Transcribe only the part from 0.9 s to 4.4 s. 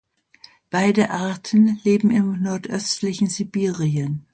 Arten leben im nordöstlichen Sibirien.